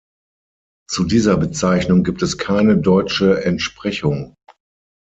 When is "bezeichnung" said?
1.37-2.03